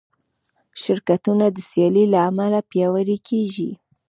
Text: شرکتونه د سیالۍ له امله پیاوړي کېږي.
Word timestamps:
شرکتونه 0.81 1.45
د 1.55 1.57
سیالۍ 1.69 2.05
له 2.13 2.19
امله 2.29 2.59
پیاوړي 2.69 3.17
کېږي. 3.27 3.69